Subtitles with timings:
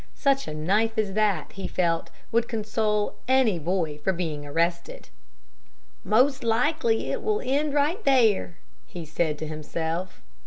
[0.15, 5.09] Such a knife as that, he felt, would console any boy for being arrested.
[6.03, 10.19] "Most likely 't will end right there," he said to himself.